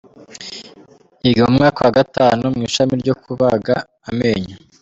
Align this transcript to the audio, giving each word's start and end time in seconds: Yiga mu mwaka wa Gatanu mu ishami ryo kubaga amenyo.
Yiga 1.23 1.43
mu 1.47 1.53
mwaka 1.57 1.79
wa 1.85 1.91
Gatanu 1.97 2.43
mu 2.55 2.61
ishami 2.69 2.93
ryo 3.01 3.15
kubaga 3.23 3.75
amenyo. 4.09 4.55